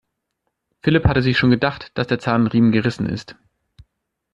[0.81, 3.35] Philipp hatte sich schon gedacht, dass der Zahnriemen gerissen ist.